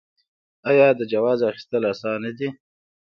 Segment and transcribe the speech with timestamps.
[0.69, 2.49] آیا د جواز اخیستل اسانه دي؟